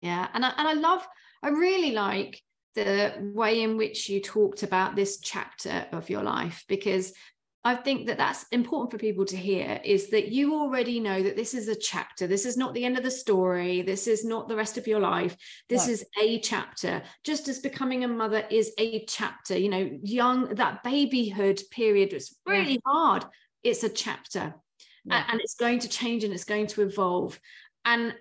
[0.00, 0.28] Yeah.
[0.34, 1.06] And I, and I love
[1.42, 2.42] I really like
[2.74, 7.12] the way in which you talked about this chapter of your life because
[7.66, 11.34] I think that that's important for people to hear is that you already know that
[11.34, 12.26] this is a chapter.
[12.26, 13.80] This is not the end of the story.
[13.80, 15.34] This is not the rest of your life.
[15.70, 17.02] This is a chapter.
[17.24, 22.36] Just as becoming a mother is a chapter, you know, young, that babyhood period was
[22.44, 22.78] really yeah.
[22.84, 23.24] hard.
[23.62, 24.54] It's a chapter
[25.04, 25.24] yeah.
[25.30, 27.38] and it's going to change and it's going to evolve.
[27.84, 28.14] And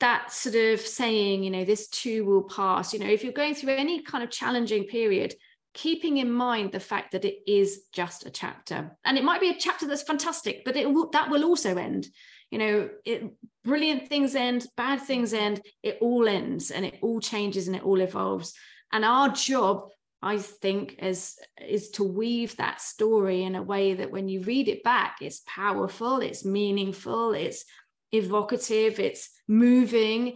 [0.00, 3.54] that sort of saying, you know, this too will pass, you know, if you're going
[3.54, 5.34] through any kind of challenging period,
[5.74, 8.96] keeping in mind the fact that it is just a chapter.
[9.04, 12.06] And it might be a chapter that's fantastic but it will that will also end.
[12.50, 13.24] You know it,
[13.64, 17.84] brilliant things end bad things end it all ends and it all changes and it
[17.84, 18.54] all evolves.
[18.92, 19.88] And our job
[20.22, 24.68] i think is is to weave that story in a way that when you read
[24.68, 27.66] it back it's powerful it's meaningful it's
[28.10, 30.34] evocative it's moving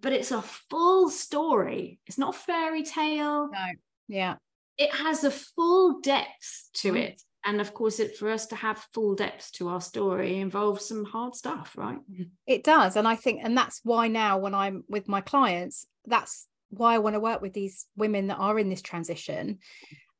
[0.00, 2.00] but it's a full story.
[2.06, 3.50] It's not a fairy tale.
[3.52, 3.66] No.
[4.08, 4.36] Yeah
[4.78, 6.98] it has a full depth to mm.
[6.98, 7.22] it.
[7.44, 11.04] And of course it for us to have full depth to our story involves some
[11.04, 11.98] hard stuff right?
[12.46, 12.96] It does.
[12.96, 16.98] And i think and that's why now when i'm with my clients that's why i
[16.98, 19.58] want to work with these women that are in this transition.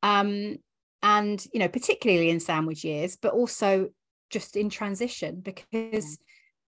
[0.02, 0.56] Um
[1.04, 3.90] and you know particularly in sandwich years but also
[4.30, 6.00] just in transition because yeah.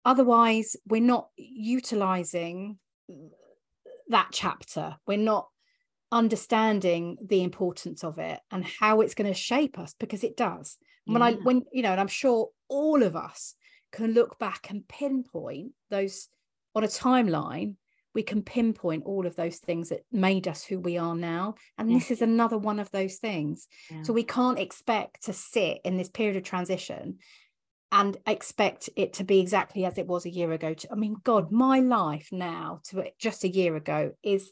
[0.05, 2.77] otherwise we're not utilizing
[4.09, 4.95] that chapter.
[5.07, 5.47] We're not
[6.13, 10.77] understanding the importance of it and how it's going to shape us because it does
[11.05, 13.55] when i when you know and i'm sure all of us
[13.91, 16.29] can look back and pinpoint those
[16.75, 17.75] on a timeline
[18.13, 21.89] we can pinpoint all of those things that made us who we are now and
[21.89, 21.97] yeah.
[21.97, 24.03] this is another one of those things yeah.
[24.03, 27.17] so we can't expect to sit in this period of transition
[27.91, 31.15] and expect it to be exactly as it was a year ago to, i mean
[31.23, 34.51] god my life now to just a year ago is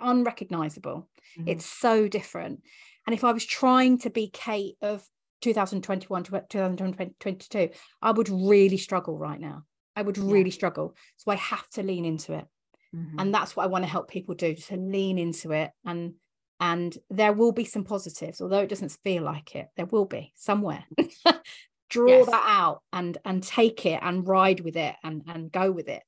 [0.00, 1.08] unrecognizable.
[1.38, 1.48] Mm-hmm.
[1.48, 2.62] It's so different.
[3.06, 5.04] And if I was trying to be Kate of
[5.42, 7.70] 2021 to 2022,
[8.02, 9.64] I would really struggle right now.
[9.96, 10.54] I would really yeah.
[10.54, 10.94] struggle.
[11.16, 12.46] So I have to lean into it.
[12.94, 13.18] Mm-hmm.
[13.18, 16.14] And that's what I want to help people do to lean into it and
[16.60, 20.32] and there will be some positives although it doesn't feel like it there will be
[20.34, 20.84] somewhere
[21.90, 22.26] draw yes.
[22.26, 26.02] that out and and take it and ride with it and and go with it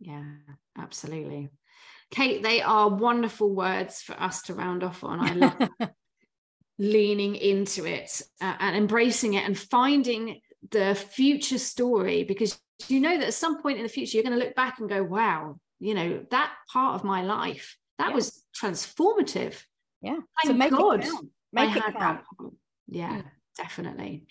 [0.00, 0.22] yeah
[0.78, 1.48] absolutely
[2.14, 5.20] Kate, they are wonderful words for us to round off on.
[5.20, 5.68] I love
[6.78, 10.40] leaning into it uh, and embracing it and finding
[10.70, 12.58] the future story because
[12.88, 14.88] you know that at some point in the future you're going to look back and
[14.88, 18.14] go, wow, you know, that part of my life, that yeah.
[18.14, 19.60] was transformative.
[20.00, 20.18] Yeah.
[20.42, 21.04] Thank so make God.
[21.04, 21.12] It
[21.52, 22.20] make I it count.
[22.88, 23.24] Yeah, mm.
[23.56, 24.26] definitely.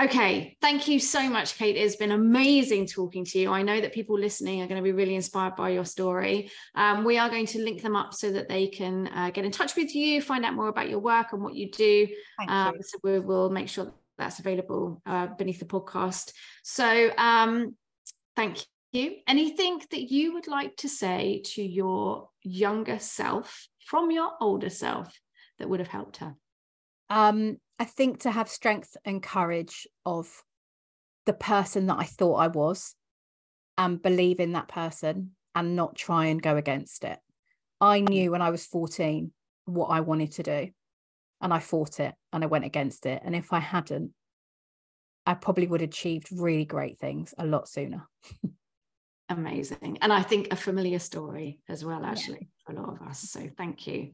[0.00, 1.76] Okay, thank you so much, Kate.
[1.76, 3.50] It's been amazing talking to you.
[3.50, 6.50] I know that people listening are going to be really inspired by your story.
[6.74, 9.52] Um, we are going to link them up so that they can uh, get in
[9.52, 12.08] touch with you, find out more about your work and what you do.
[12.48, 12.82] Um, you.
[12.82, 16.32] So we will make sure that that's available uh, beneath the podcast.
[16.62, 17.76] So um,
[18.34, 19.16] thank you.
[19.26, 25.20] Anything that you would like to say to your younger self from your older self
[25.58, 26.34] that would have helped her?
[27.10, 30.42] Um, I think to have strength and courage of
[31.26, 32.94] the person that I thought I was
[33.78, 37.18] and believe in that person and not try and go against it.
[37.80, 38.08] I mm.
[38.08, 39.32] knew when I was 14
[39.66, 40.68] what I wanted to do
[41.40, 43.22] and I fought it and I went against it.
[43.24, 44.12] And if I hadn't,
[45.26, 48.08] I probably would have achieved really great things a lot sooner.
[49.28, 49.98] Amazing.
[50.02, 52.64] And I think a familiar story as well, actually, yeah.
[52.66, 53.20] for a lot of us.
[53.20, 54.12] So thank you.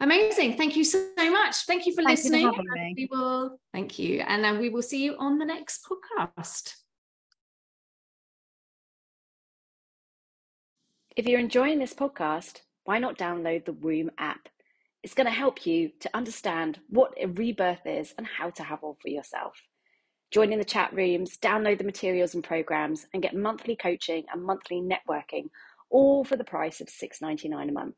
[0.00, 0.56] Amazing.
[0.56, 1.66] Thank you so much.
[1.66, 2.46] Thank you for thank listening.
[2.46, 2.62] You for
[2.96, 4.20] we will thank you.
[4.20, 6.74] And then we will see you on the next podcast.
[11.16, 14.48] If you're enjoying this podcast, why not download the Womb app?
[15.02, 18.82] It's going to help you to understand what a rebirth is and how to have
[18.82, 19.54] one for yourself.
[20.30, 24.42] Join in the chat rooms, download the materials and programs, and get monthly coaching and
[24.42, 25.50] monthly networking,
[25.90, 27.96] all for the price of $6.99 a month.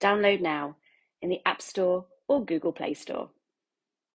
[0.00, 0.76] Download now
[1.22, 3.30] in the App Store or Google Play Store.